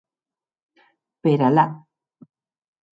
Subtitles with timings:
[1.29, 1.69] Per Allà!